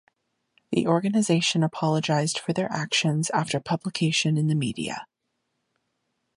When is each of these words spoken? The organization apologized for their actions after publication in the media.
The 0.71 0.87
organization 0.87 1.61
apologized 1.61 2.39
for 2.39 2.53
their 2.53 2.71
actions 2.71 3.29
after 3.35 3.59
publication 3.59 4.35
in 4.35 4.47
the 4.47 4.55
media. 4.55 5.05